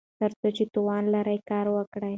تر 0.19 0.31
څو 0.39 0.47
چې 0.57 0.63
توان 0.73 1.03
لرئ 1.13 1.39
کار 1.49 1.65
وکړئ. 1.75 2.09